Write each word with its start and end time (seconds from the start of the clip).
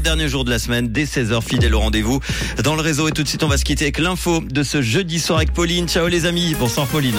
dernier 0.00 0.28
jour 0.28 0.44
de 0.44 0.50
la 0.50 0.58
semaine, 0.58 0.88
dès 0.88 1.04
16h, 1.04 1.42
fidèle 1.42 1.74
au 1.74 1.80
rendez-vous 1.80 2.20
dans 2.62 2.74
le 2.74 2.82
réseau. 2.82 3.08
Et 3.08 3.12
tout 3.12 3.22
de 3.22 3.28
suite, 3.28 3.42
on 3.42 3.48
va 3.48 3.58
se 3.58 3.64
quitter 3.64 3.84
avec 3.84 3.98
l'info 3.98 4.40
de 4.40 4.62
ce 4.62 4.82
jeudi 4.82 5.18
soir 5.18 5.38
avec 5.38 5.52
Pauline. 5.52 5.88
Ciao 5.88 6.08
les 6.08 6.26
amis. 6.26 6.54
Bonsoir 6.58 6.86
Pauline. 6.86 7.16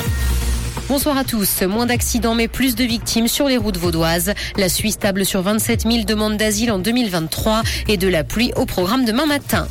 Bonsoir 0.88 1.18
à 1.18 1.26
tous. 1.26 1.64
Moins 1.64 1.86
d'accidents 1.86 2.34
mais 2.34 2.48
plus 2.48 2.76
de 2.76 2.84
victimes 2.86 3.28
sur 3.28 3.48
les 3.48 3.58
routes 3.58 3.78
vaudoises. 3.78 4.34
La 4.56 4.70
Suisse 4.70 4.98
table 4.98 5.26
sur 5.26 5.42
27 5.42 5.82
000 5.82 6.04
demandes 6.06 6.38
d'asile 6.38 6.72
en 6.72 6.80
2023 6.80 7.64
et 7.90 7.98
de 7.98 8.08
la 8.08 8.24
pluie 8.24 8.52
au 8.56 8.66
programme 8.66 9.04
demain 9.04 9.26
matin. 9.26 9.68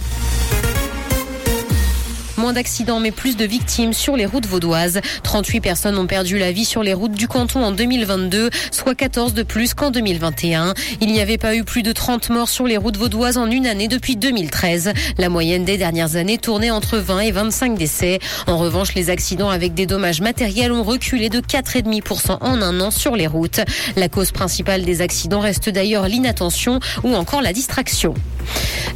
Moins 2.36 2.52
d'accidents 2.52 3.00
mais 3.00 3.10
plus 3.10 3.36
de 3.36 3.44
victimes 3.44 3.92
sur 3.92 4.16
les 4.16 4.26
routes 4.26 4.46
vaudoises. 4.46 5.00
38 5.22 5.60
personnes 5.60 5.98
ont 5.98 6.06
perdu 6.06 6.38
la 6.38 6.52
vie 6.52 6.64
sur 6.64 6.82
les 6.82 6.94
routes 6.94 7.12
du 7.12 7.28
canton 7.28 7.64
en 7.64 7.72
2022, 7.72 8.50
soit 8.70 8.94
14 8.94 9.34
de 9.34 9.42
plus 9.42 9.74
qu'en 9.74 9.90
2021. 9.90 10.74
Il 11.00 11.12
n'y 11.12 11.20
avait 11.20 11.38
pas 11.38 11.56
eu 11.56 11.64
plus 11.64 11.82
de 11.82 11.92
30 11.92 12.30
morts 12.30 12.48
sur 12.48 12.66
les 12.66 12.76
routes 12.76 12.96
vaudoises 12.96 13.38
en 13.38 13.50
une 13.50 13.66
année 13.66 13.88
depuis 13.88 14.16
2013. 14.16 14.92
La 15.18 15.28
moyenne 15.28 15.64
des 15.64 15.78
dernières 15.78 16.16
années 16.16 16.38
tournait 16.38 16.70
entre 16.70 16.98
20 16.98 17.20
et 17.20 17.30
25 17.30 17.78
décès. 17.78 18.18
En 18.46 18.58
revanche, 18.58 18.94
les 18.94 19.10
accidents 19.10 19.50
avec 19.50 19.74
des 19.74 19.86
dommages 19.86 20.20
matériels 20.20 20.72
ont 20.72 20.82
reculé 20.82 21.28
de 21.28 21.40
4,5% 21.40 22.38
en 22.40 22.62
un 22.62 22.80
an 22.80 22.90
sur 22.90 23.16
les 23.16 23.26
routes. 23.26 23.60
La 23.96 24.08
cause 24.08 24.30
principale 24.30 24.84
des 24.84 25.00
accidents 25.00 25.40
reste 25.40 25.70
d'ailleurs 25.70 26.08
l'inattention 26.08 26.80
ou 27.02 27.14
encore 27.14 27.42
la 27.42 27.52
distraction. 27.52 28.14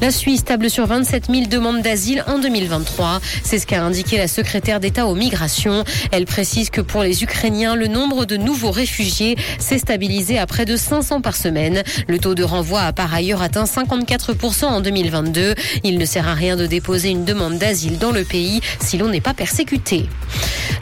La 0.01 0.11
Suisse 0.11 0.45
table 0.45 0.71
sur 0.71 0.87
27 0.87 1.27
000 1.31 1.47
demandes 1.47 1.83
d'asile 1.83 2.25
en 2.27 2.39
2023. 2.39 3.21
C'est 3.45 3.59
ce 3.59 3.67
qu'a 3.67 3.83
indiqué 3.83 4.17
la 4.17 4.29
secrétaire 4.29 4.81
d'État 4.81 5.07
aux 5.07 5.15
migrations. 5.15 5.85
Elle 6.11 6.25
précise 6.25 6.71
que 6.71 6.81
pour 6.81 7.03
les 7.03 7.23
Ukrainiens, 7.23 7.77
le 7.77 7.87
nombre 7.87 8.25
de 8.25 8.37
nouveaux 8.37 8.71
réfugiés 8.71 9.37
s'est 9.59 9.79
stabilisé 9.79 10.39
à 10.39 10.47
près 10.47 10.65
de 10.65 10.77
500 10.77 11.21
par 11.21 11.37
semaine. 11.37 11.83
Le 12.09 12.19
taux 12.19 12.35
de 12.35 12.43
renvoi 12.43 12.81
a 12.81 12.93
par 12.93 13.13
ailleurs 13.13 13.43
atteint 13.43 13.65
54% 13.65 14.65
en 14.65 14.81
2022. 14.81 15.55
Il 15.85 15.99
ne 15.99 16.05
sert 16.07 16.29
à 16.29 16.35
rien 16.35 16.57
de 16.57 16.67
déposer 16.67 17.11
une 17.11 17.25
demande 17.25 17.59
d'asile 17.59 17.99
dans 17.99 18.13
le 18.13 18.25
pays 18.25 18.61
si 18.81 18.97
l'on 18.97 19.09
n'est 19.09 19.21
pas 19.21 19.35
persécuté. 19.35 20.07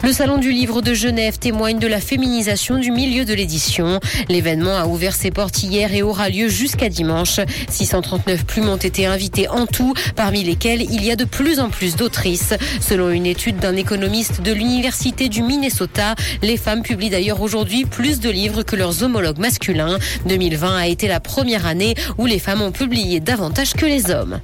Le 0.01 0.13
Salon 0.13 0.37
du 0.37 0.51
Livre 0.51 0.81
de 0.81 0.93
Genève 0.93 1.39
témoigne 1.39 1.77
de 1.77 1.87
la 1.87 1.99
féminisation 1.99 2.77
du 2.77 2.89
milieu 2.89 3.25
de 3.25 3.33
l'édition. 3.33 3.99
L'événement 4.29 4.77
a 4.77 4.85
ouvert 4.85 5.13
ses 5.13 5.29
portes 5.29 5.61
hier 5.61 5.93
et 5.93 6.03
aura 6.03 6.29
lieu 6.29 6.47
jusqu'à 6.47 6.87
dimanche. 6.87 7.41
639 7.69 8.45
ont 8.67 8.77
été 8.77 9.05
invitées 9.05 9.47
en 9.47 9.65
tout, 9.65 9.93
parmi 10.15 10.43
lesquelles 10.43 10.81
il 10.81 11.03
y 11.03 11.11
a 11.11 11.15
de 11.15 11.25
plus 11.25 11.59
en 11.59 11.69
plus 11.69 11.95
d'autrices. 11.95 12.53
Selon 12.81 13.09
une 13.09 13.25
étude 13.25 13.57
d'un 13.57 13.75
économiste 13.75 14.41
de 14.41 14.51
l'Université 14.51 15.29
du 15.29 15.41
Minnesota, 15.41 16.15
les 16.41 16.57
femmes 16.57 16.81
publient 16.81 17.09
d'ailleurs 17.09 17.41
aujourd'hui 17.41 17.85
plus 17.85 18.19
de 18.19 18.29
livres 18.29 18.63
que 18.63 18.75
leurs 18.75 19.03
homologues 19.03 19.39
masculins. 19.39 19.99
2020 20.25 20.75
a 20.75 20.87
été 20.87 21.07
la 21.07 21.19
première 21.19 21.65
année 21.65 21.95
où 22.17 22.25
les 22.25 22.39
femmes 22.39 22.61
ont 22.61 22.71
publié 22.71 23.19
davantage 23.19 23.73
que 23.73 23.85
les 23.85 24.11
hommes. 24.11 24.39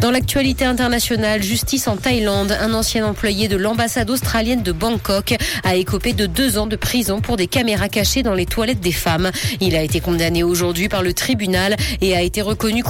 Dans 0.00 0.10
l'actualité 0.10 0.64
internationale, 0.64 1.42
justice 1.42 1.86
en 1.86 1.98
Thaïlande, 1.98 2.56
un 2.58 2.72
ancien 2.72 3.06
employé 3.06 3.48
de 3.48 3.56
l'ambassade 3.56 4.08
australienne 4.08 4.62
de 4.62 4.72
Bangkok 4.72 5.34
a 5.62 5.76
écopé 5.76 6.14
de 6.14 6.24
deux 6.24 6.56
ans 6.56 6.66
de 6.66 6.76
prison 6.76 7.20
pour 7.20 7.36
des 7.36 7.46
caméras 7.46 7.90
cachées 7.90 8.22
dans 8.22 8.32
les 8.32 8.46
toilettes 8.46 8.80
des 8.80 8.92
femmes. 8.92 9.30
Il 9.60 9.76
a 9.76 9.82
été 9.82 10.00
condamné 10.00 10.42
aujourd'hui 10.42 10.88
par 10.88 11.02
le 11.02 11.12
tribunal 11.12 11.76
et 12.00 12.16
a 12.16 12.22
été 12.22 12.40
reconnu 12.40 12.82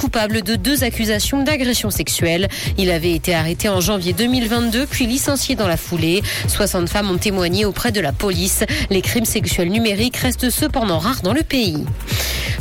de 0.42 0.56
deux 0.56 0.84
accusations 0.84 1.42
d'agression 1.42 1.90
sexuelle. 1.90 2.48
Il 2.78 2.90
avait 2.90 3.12
été 3.12 3.34
arrêté 3.34 3.68
en 3.68 3.80
janvier 3.80 4.12
2022 4.12 4.86
puis 4.86 5.06
licencié 5.06 5.54
dans 5.54 5.68
la 5.68 5.76
foulée. 5.76 6.22
60 6.48 6.88
femmes 6.88 7.10
ont 7.10 7.18
témoigné 7.18 7.64
auprès 7.64 7.92
de 7.92 8.00
la 8.00 8.12
police. 8.12 8.64
Les 8.90 9.02
crimes 9.02 9.24
sexuels 9.24 9.70
numériques 9.70 10.16
restent 10.16 10.50
cependant 10.50 10.98
rares 10.98 11.22
dans 11.22 11.32
le 11.32 11.42
pays. 11.42 11.84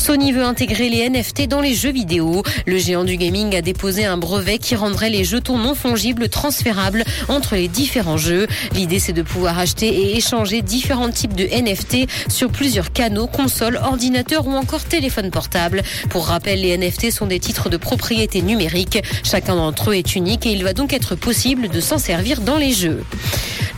Sony 0.10 0.32
veut 0.32 0.44
intégrer 0.44 0.90
les 0.90 1.08
NFT 1.08 1.48
dans 1.48 1.62
les 1.62 1.76
jeux 1.76 1.92
vidéo. 1.92 2.42
Le 2.66 2.80
géant 2.80 3.04
du 3.04 3.16
gaming 3.16 3.56
a 3.56 3.62
déposé 3.62 4.06
un 4.06 4.18
brevet 4.18 4.58
qui 4.58 4.76
rendrait 4.76 5.12
les 5.12 5.24
jetons 5.24 5.60
non 5.60 5.76
fongibles 5.76 6.30
transférables 6.30 7.04
entre 7.28 7.54
les 7.54 7.68
différents 7.68 8.18
jeux. 8.18 8.48
L'idée 8.74 8.98
c'est 8.98 9.14
de 9.14 9.22
pouvoir 9.22 9.60
acheter 9.60 9.86
et 9.88 10.18
échanger 10.18 10.64
différents 10.64 11.12
types 11.12 11.36
de 11.36 11.46
NFT 11.46 12.10
sur 12.28 12.50
plusieurs 12.50 12.92
canaux, 12.92 13.28
consoles, 13.28 13.80
ordinateurs 13.84 14.48
ou 14.48 14.54
encore 14.54 14.84
téléphones 14.84 15.30
portables. 15.30 15.84
Pour 16.10 16.26
rappel, 16.26 16.62
les 16.62 16.76
NFT 16.76 17.12
sont 17.12 17.28
des 17.28 17.40
titres 17.40 17.70
de 17.70 17.78
propriété 17.78 18.42
numérique. 18.42 18.98
Chacun 19.24 19.58
d'entre 19.58 19.92
eux 19.92 19.94
est 19.94 20.16
unique 20.16 20.48
et 20.48 20.52
il 20.54 20.64
va 20.64 20.74
donc 20.74 20.92
être 20.92 21.14
possible 21.14 21.70
de 21.70 21.80
s'en 21.80 22.00
servir 22.00 22.42
dans 22.42 22.58
les 22.58 22.74
jeux. 22.74 23.04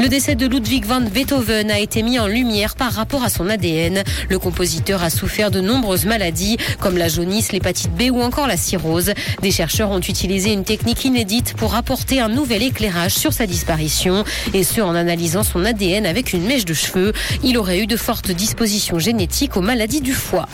Le 0.01 0.09
décès 0.09 0.33
de 0.33 0.47
Ludwig 0.47 0.83
van 0.83 1.01
Beethoven 1.01 1.69
a 1.69 1.77
été 1.77 2.01
mis 2.01 2.17
en 2.17 2.25
lumière 2.25 2.73
par 2.73 2.91
rapport 2.91 3.23
à 3.23 3.29
son 3.29 3.47
ADN. 3.47 4.01
Le 4.29 4.39
compositeur 4.39 5.03
a 5.03 5.11
souffert 5.11 5.51
de 5.51 5.61
nombreuses 5.61 6.05
maladies 6.05 6.57
comme 6.79 6.97
la 6.97 7.07
jaunisse, 7.07 7.51
l'hépatite 7.51 7.91
B 7.93 8.09
ou 8.11 8.19
encore 8.19 8.47
la 8.47 8.57
cirrhose. 8.57 9.13
Des 9.43 9.51
chercheurs 9.51 9.91
ont 9.91 9.99
utilisé 9.99 10.53
une 10.53 10.63
technique 10.63 11.05
inédite 11.05 11.53
pour 11.53 11.75
apporter 11.75 12.19
un 12.19 12.29
nouvel 12.29 12.63
éclairage 12.63 13.13
sur 13.13 13.31
sa 13.31 13.45
disparition 13.45 14.23
et 14.55 14.63
ce 14.63 14.81
en 14.81 14.95
analysant 14.95 15.43
son 15.43 15.63
ADN 15.65 16.07
avec 16.07 16.33
une 16.33 16.47
mèche 16.47 16.65
de 16.65 16.73
cheveux. 16.73 17.13
Il 17.43 17.59
aurait 17.59 17.79
eu 17.79 17.85
de 17.85 17.95
fortes 17.95 18.31
dispositions 18.31 18.97
génétiques 18.97 19.55
aux 19.55 19.61
maladies 19.61 20.01
du 20.01 20.13
foie. 20.13 20.47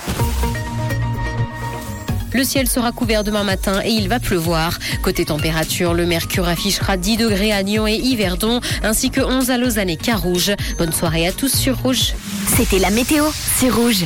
Le 2.33 2.43
ciel 2.43 2.67
sera 2.67 2.91
couvert 2.91 3.23
demain 3.23 3.43
matin 3.43 3.81
et 3.83 3.89
il 3.89 4.09
va 4.09 4.19
pleuvoir. 4.19 4.77
Côté 5.01 5.25
température, 5.25 5.93
le 5.93 6.05
mercure 6.05 6.47
affichera 6.47 6.97
10 6.97 7.17
degrés 7.17 7.51
à 7.51 7.63
Nyon 7.63 7.87
et 7.87 7.95
Yverdon, 7.95 8.59
ainsi 8.83 9.09
que 9.09 9.21
11 9.21 9.49
à 9.51 9.57
Lausanne 9.57 9.89
et 9.89 9.97
Carouge. 9.97 10.51
Bonne 10.77 10.93
soirée 10.93 11.27
à 11.27 11.31
tous 11.31 11.55
sur 11.55 11.77
Rouge. 11.79 12.13
C'était 12.55 12.79
la 12.79 12.89
météo, 12.89 13.25
c'est 13.33 13.69
Rouge. 13.69 14.05